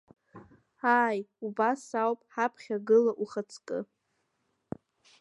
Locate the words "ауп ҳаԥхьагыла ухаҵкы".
2.01-3.77